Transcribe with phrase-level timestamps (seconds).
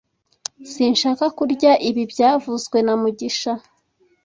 [0.71, 3.51] Sinshaka kurya ibi byavuzwe na mugisha